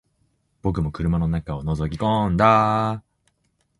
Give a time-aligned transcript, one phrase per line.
[0.63, 3.03] 僕も車の中を覗き込んだ